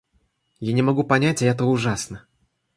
Я 0.59 0.73
не 0.73 0.81
могу 0.81 1.03
понять, 1.03 1.43
и 1.43 1.45
это 1.45 1.63
ужасно. 1.65 2.25